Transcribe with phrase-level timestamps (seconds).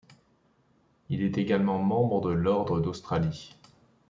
[1.09, 3.55] Il est également membre de l'Ordre d'Australie.